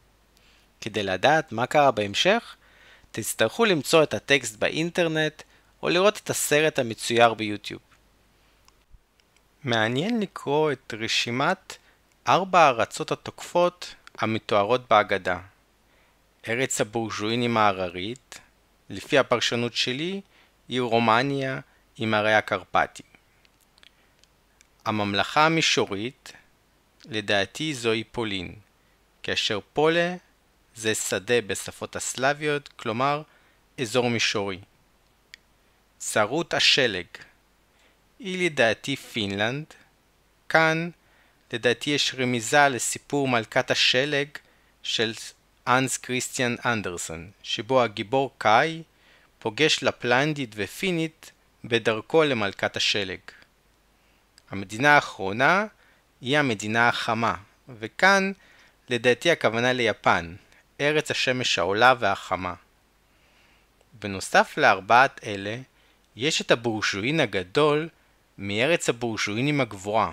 [0.81, 2.55] כדי לדעת מה קרה בהמשך,
[3.11, 5.41] תצטרכו למצוא את הטקסט באינטרנט
[5.83, 7.81] או לראות את הסרט המצויר ביוטיוב.
[9.63, 11.77] מעניין לקרוא את רשימת
[12.27, 15.39] ארבע הארצות התוקפות המתוארות בהגדה.
[16.47, 18.39] ארץ הבורז'ואינים ההררית,
[18.89, 20.21] לפי הפרשנות שלי,
[20.67, 21.59] היא רומניה
[21.97, 23.03] עם הרי הקרפטי.
[24.85, 26.33] הממלכה המישורית,
[27.05, 28.55] לדעתי זוהי פולין,
[29.23, 30.15] כאשר פולה
[30.75, 33.21] זה שדה בשפות הסלאביות, כלומר
[33.81, 34.59] אזור מישורי.
[35.97, 37.05] צרות השלג
[38.19, 39.65] היא לדעתי פינלנד.
[40.49, 40.89] כאן
[41.53, 44.27] לדעתי יש רמיזה לסיפור מלכת השלג
[44.83, 45.13] של
[45.67, 48.83] אנס כריסטיאן אנדרסון, שבו הגיבור קאי
[49.39, 51.31] פוגש לפלנדית ופינית
[51.63, 53.19] בדרכו למלכת השלג.
[54.49, 55.65] המדינה האחרונה
[56.21, 57.35] היא המדינה החמה,
[57.79, 58.31] וכאן
[58.89, 60.35] לדעתי הכוונה ליפן,
[60.81, 62.53] ארץ השמש העולה והחמה.
[63.93, 65.57] בנוסף לארבעת אלה,
[66.15, 67.89] יש את הבורשואין הגדול
[68.37, 70.11] מארץ הבורשואינים הגבוהה,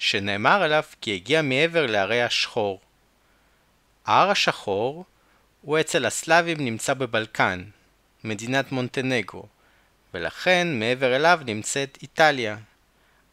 [0.00, 2.80] שנאמר עליו כי הגיע מעבר להרי השחור.
[4.06, 5.04] ההר השחור
[5.60, 7.64] הוא אצל הסלאבים נמצא בבלקן,
[8.24, 9.46] מדינת מונטנגרו,
[10.14, 12.56] ולכן מעבר אליו נמצאת איטליה.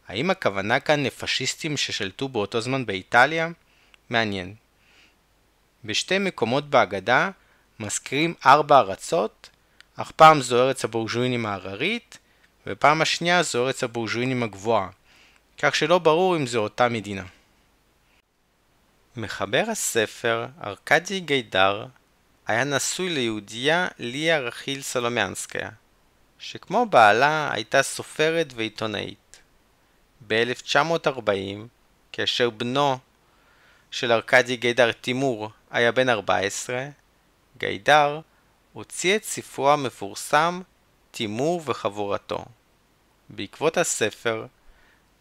[0.08, 3.50] האם הכוונה כאן לפשיסטים ששלטו באותו זמן באיטליה?
[4.10, 4.56] מעניין.
[5.84, 7.30] בשתי מקומות בהגדה
[7.80, 9.50] מזכירים ארבע ארצות,
[9.96, 12.18] אך פעם זו ארץ הבורז'וינים ההררית,
[12.68, 14.90] ופעם השנייה זו ארץ הבורז'וינים הגבוהה,
[15.58, 17.24] כך שלא ברור אם זו אותה מדינה.
[19.16, 21.86] מחבר הספר, ארכדי גיידר,
[22.48, 25.70] היה נשוי ליהודייה ליה רכיל סלומיאנסקיה,
[26.40, 29.42] שכמו בעלה הייתה סופרת ועיתונאית.
[30.28, 31.30] ב-1940,
[32.12, 32.98] כאשר בנו
[33.92, 36.88] של ארכדי גיידר תימור היה בן 14,
[37.58, 38.20] גיידר
[38.74, 40.62] הוציא את ספרו המפורסם
[41.12, 42.46] תימור וחבורתו.
[43.30, 44.46] בעקבות הספר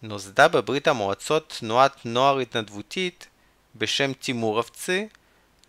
[0.03, 3.27] נוסדה בברית המועצות תנועת נוער התנדבותית
[3.77, 5.09] בשם תימור אבצי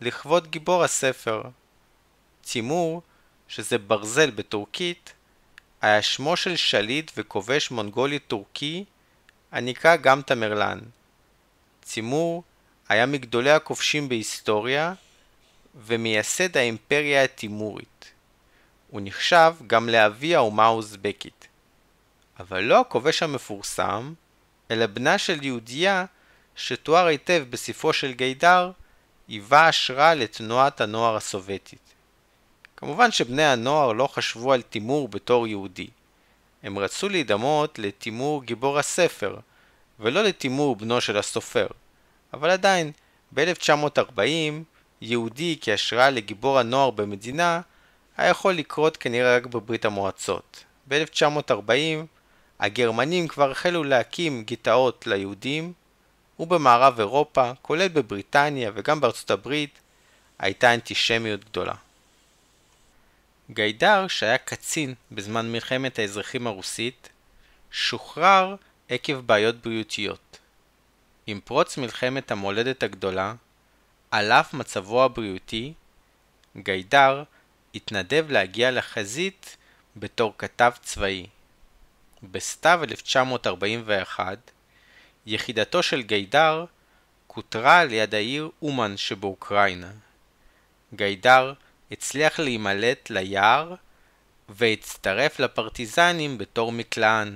[0.02, 1.42] לכבוד גיבור הספר.
[2.42, 3.02] תימור,
[3.48, 5.14] שזה ברזל בטורקית,
[5.82, 8.86] היה שמו של שליט וכובש מונגולי טורקי
[9.52, 10.80] הנקרא גם תמרלן.
[11.80, 12.44] תימור
[12.90, 14.94] היה מגדולי הכובשים בהיסטוריה
[15.76, 18.12] ומייסד האימפריה התימורית.
[18.90, 21.37] הוא נחשב גם לאבי האומה האוזבקית.
[22.40, 24.14] אבל לא הכובש המפורסם,
[24.72, 26.06] אלא בנה של יהודייה
[26.56, 28.72] שתואר היטב בספרו של גיידר,
[29.28, 31.94] היווה השראה לתנועת הנוער הסובייטית.
[32.78, 35.88] כמובן שבני הנוער לא חשבו על תימור בתור יהודי.
[36.64, 39.38] הם רצו להידמות לתימור גיבור הספר,
[40.00, 41.68] ולא לתימור בנו של הסופר.
[42.34, 42.92] אבל עדיין,
[43.34, 44.20] ב-1940,
[45.02, 47.62] יהודי כהשראה לגיבור הנוער במדינה,
[48.18, 50.64] היה יכול לקרות כנראה רק בברית המועצות.
[50.88, 52.06] ב-1940,
[52.60, 55.74] הגרמנים כבר החלו להקים גטאות ליהודים,
[56.40, 59.80] ובמערב אירופה, כולל בבריטניה וגם בארצות הברית,
[60.40, 61.74] הייתה אנטישמיות גדולה.
[63.50, 67.10] גיידר, שהיה קצין בזמן מלחמת האזרחים הרוסית,
[67.72, 68.56] שוחרר
[68.90, 70.40] עקב בעיות בריאותיות.
[71.28, 73.34] עם פרוץ מלחמת המולדת הגדולה,
[74.12, 75.74] על אף מצבו הבריאותי,
[76.58, 77.24] גיידר
[77.76, 79.58] התנדב להגיע לחזית
[79.96, 81.28] בתור כתב צבאי.
[82.24, 84.52] בסתיו 1941,
[85.26, 86.66] יחידתו של גיידר
[87.28, 89.92] כותרה ליד העיר אומן שבאוקראינה.
[90.94, 91.54] גיידר
[91.92, 93.74] הצליח להימלט ליער
[94.50, 97.36] והצטרף לפרטיזנים בתור מקלען.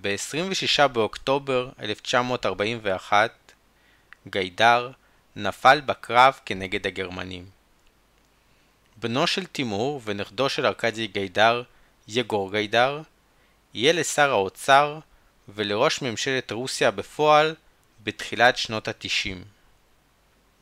[0.00, 3.52] ב-26 באוקטובר 1941
[4.26, 4.90] גיידר
[5.36, 7.46] נפל בקרב כנגד הגרמנים.
[8.96, 11.62] בנו של תימור ונכדו של ארכדי גיידר,
[12.08, 13.02] יגור גיידר,
[13.74, 14.98] יהיה לשר האוצר
[15.48, 17.54] ולראש ממשלת רוסיה בפועל
[18.04, 19.44] בתחילת שנות התשעים.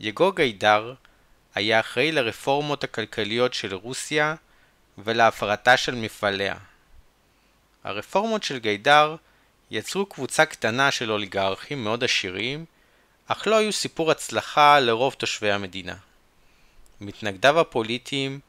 [0.00, 0.94] יגור גיידר
[1.54, 4.34] היה אחראי לרפורמות הכלכליות של רוסיה
[4.98, 6.54] ולהפרטה של מפעליה.
[7.84, 9.16] הרפורמות של גיידר
[9.70, 12.64] יצרו קבוצה קטנה של אוליגרכים מאוד עשירים,
[13.26, 15.94] אך לא היו סיפור הצלחה לרוב תושבי המדינה.
[17.00, 18.40] מתנגדיו הפוליטיים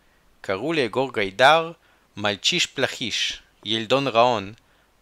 [0.41, 1.71] קראו ליגור גיידר
[2.17, 4.54] מלצ'יש פלחיש, ילדון רעון,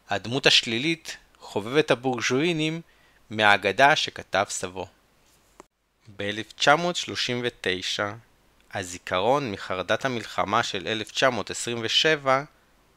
[0.09, 2.81] הדמות השלילית חובבת הבורז'ואינים
[3.29, 4.87] מהאגדה שכתב סבו.
[6.17, 7.99] ב-1939,
[8.73, 12.43] הזיכרון מחרדת המלחמה של 1927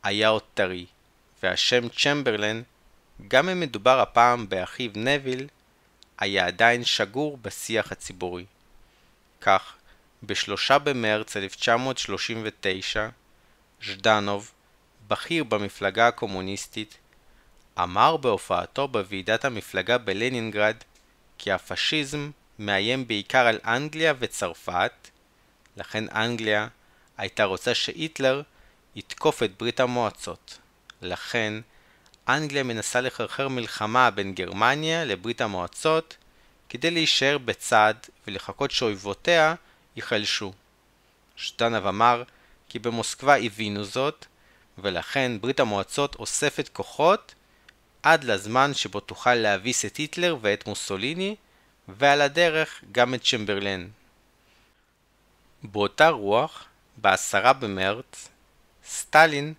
[0.02, 0.86] היה עוד טרי,
[1.42, 2.62] והשם צ'מברלן,
[3.28, 5.48] גם אם מדובר הפעם באחיו נביל,
[6.18, 8.44] היה עדיין שגור בשיח הציבורי.
[9.40, 9.74] כך,
[10.22, 13.08] ב-3 במרץ 1939,
[13.86, 14.50] ז'דנוב,
[15.08, 16.98] בכיר במפלגה הקומוניסטית,
[17.82, 20.76] אמר בהופעתו בוועידת המפלגה בלנינגרד
[21.38, 24.92] כי הפשיזם מאיים בעיקר על אנגליה וצרפת,
[25.76, 26.68] לכן אנגליה
[27.16, 28.42] הייתה רוצה שהיטלר
[28.96, 30.58] יתקוף את ברית המועצות.
[31.02, 31.54] לכן
[32.28, 36.16] אנגליה מנסה לחרחר מלחמה בין גרמניה לברית המועצות
[36.68, 37.94] כדי להישאר בצד
[38.26, 39.54] ולחכות שאויבותיה
[39.96, 40.52] ייחלשו.
[41.36, 42.22] שטנב אמר
[42.68, 44.26] כי במוסקבה הבינו זאת,
[44.78, 47.34] ולכן ברית המועצות אוספת כוחות
[48.02, 51.36] עד לזמן שבו תוכל להביס את היטלר ואת מוסוליני,
[51.88, 53.88] ועל הדרך גם את צ'מברלן.
[55.62, 56.64] באותה רוח,
[57.00, 58.28] ב-10 במרץ,
[58.86, 59.54] סטלין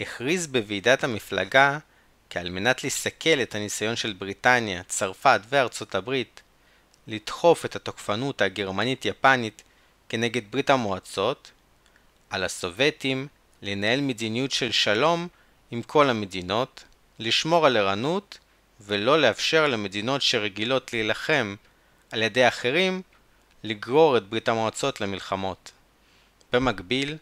[0.00, 1.78] הכריז בוועידת המפלגה
[2.30, 6.42] כי על מנת לסכל את הניסיון של בריטניה, צרפת וארצות הברית
[7.06, 9.62] לדחוף את התוקפנות הגרמנית-יפנית
[10.08, 11.50] כנגד ברית המועצות,
[12.30, 13.28] על הסובייטים
[13.62, 15.28] לנהל מדיניות של שלום
[15.70, 16.84] עם כל המדינות,
[17.18, 18.38] לשמור על ערנות
[18.80, 21.54] ולא לאפשר למדינות שרגילות להילחם
[22.12, 23.02] על ידי אחרים
[23.62, 25.72] לגרור את ברית המועצות למלחמות.
[26.52, 27.16] במקביל,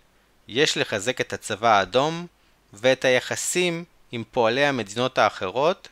[0.49, 2.26] יש לחזק את הצבא האדום
[2.72, 5.89] ואת היחסים עם פועלי המדינות האחרות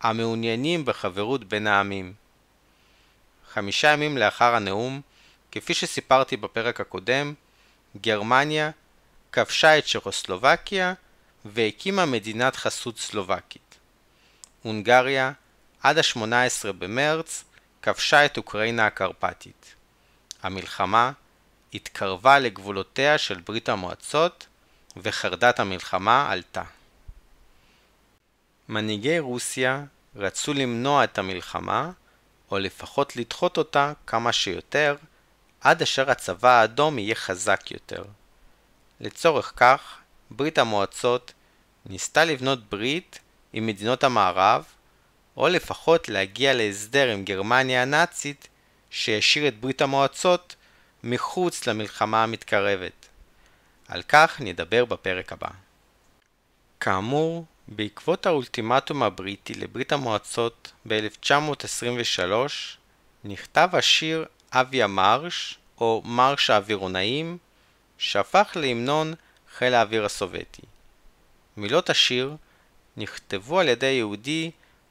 [0.00, 2.12] המעוניינים בחברות בין העמים.
[3.50, 5.00] חמישה ימים לאחר הנאום,
[5.52, 7.34] כפי שסיפרתי בפרק הקודם,
[8.00, 8.70] גרמניה
[9.38, 10.94] כבשה את צ'כוסלובקיה
[11.44, 13.78] והקימה מדינת חסות סלובקית.
[14.62, 15.32] הונגריה,
[15.82, 17.44] עד ה-18 במרץ,
[17.82, 19.74] כבשה את אוקראינה הקרפטית.
[20.42, 21.12] המלחמה
[21.74, 24.46] התקרבה לגבולותיה של ברית המועצות
[24.96, 26.62] וחרדת המלחמה עלתה.
[28.68, 29.84] מנהיגי רוסיה
[30.16, 31.90] רצו למנוע את המלחמה,
[32.50, 34.96] או לפחות לדחות אותה כמה שיותר,
[35.60, 38.04] עד אשר הצבא האדום יהיה חזק יותר.
[39.00, 39.98] לצורך כך,
[40.30, 41.32] ברית המועצות
[41.86, 43.18] ניסתה לבנות ברית
[43.52, 44.64] עם מדינות המערב,
[45.36, 48.48] או לפחות להגיע להסדר עם גרמניה הנאצית
[48.90, 50.56] שהשאיר את ברית המועצות
[51.04, 53.08] מחוץ למלחמה המתקרבת.
[53.88, 55.48] על כך נדבר בפרק הבא.
[56.80, 62.32] כאמור, בעקבות האולטימטום הבריטי לברית המועצות ב-1923,
[63.24, 67.38] נכתב השיר אבי המרש, או מרש האווירונאים,
[67.98, 69.14] שהפך להמנון
[69.56, 70.62] חיל האוויר הסובייטי.
[71.56, 72.36] מילות השיר
[72.96, 74.50] נכתבו על ידי יהודי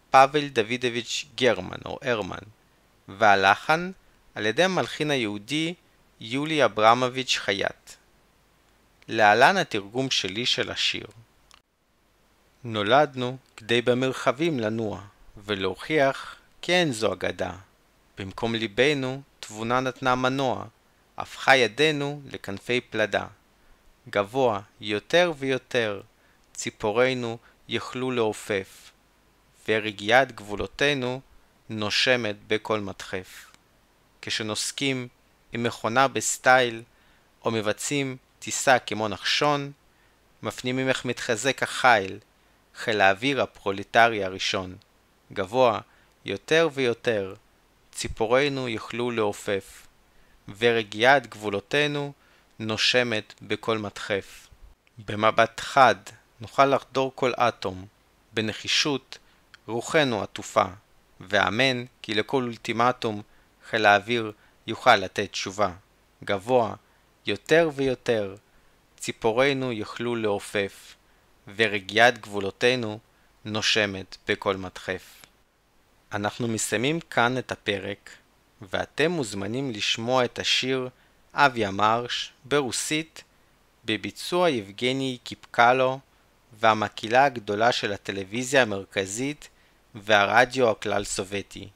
[0.09, 2.45] פאבל דוידוביץ' גרמן או הרמן,
[3.07, 3.91] והלחן
[4.35, 5.73] על ידי המלחין היהודי
[6.19, 7.91] יולי אברמוביץ' חייט.
[9.07, 11.07] להלן התרגום שלי של השיר.
[12.63, 15.01] נולדנו כדי במרחבים לנוע,
[15.45, 17.51] ולהוכיח כי אין זו אגדה.
[18.17, 20.65] במקום ליבנו תבונה נתנה מנוע,
[21.17, 23.27] הפכה ידינו לכנפי פלדה.
[24.09, 26.01] גבוה יותר ויותר,
[26.53, 27.37] ציפורינו
[27.67, 28.91] יכלו לעופף,
[29.67, 31.21] ורגיעת גבולותינו
[31.69, 33.51] נושמת בכל מדחף.
[34.21, 35.07] כשנוסקים
[35.53, 36.83] עם מכונה ב style,
[37.45, 39.71] או מבצעים טיסה כמו נחשון,
[40.43, 42.19] מפנימים איך מתחזק החיל,
[42.75, 44.75] חיל האוויר הפרולטרי הראשון.
[45.33, 45.79] גבוה
[46.25, 47.35] יותר ויותר,
[47.91, 49.86] ציפורינו יוכלו לעופף,
[50.57, 52.13] ורגיעת גבולותינו
[52.59, 54.47] נושמת בכל מדחף.
[55.05, 55.95] במבט חד
[56.41, 57.85] נוכל לחדור כל אטום,
[58.33, 59.17] בנחישות
[59.67, 60.65] רוחנו עטופה,
[61.19, 63.21] ואמן כי לכל אולטימטום
[63.69, 64.31] חיל האוויר
[64.67, 65.71] יוכל לתת תשובה.
[66.23, 66.75] גבוה
[67.25, 68.35] יותר ויותר,
[68.97, 70.95] ציפורינו יוכלו לעופף,
[71.55, 72.99] ורגיעת גבולותינו
[73.45, 75.25] נושמת בכל מדחף.
[76.11, 78.09] אנחנו מסיימים כאן את הפרק,
[78.61, 80.89] ואתם מוזמנים לשמוע את השיר
[81.33, 83.23] אבי המרש ברוסית
[83.85, 85.99] בביצוע יבגני קיפקלו
[86.59, 89.49] והמקהלה הגדולה של הטלוויזיה המרכזית
[89.95, 91.67] והרדיו הכלל סובייטי.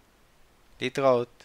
[0.81, 1.40] להתראות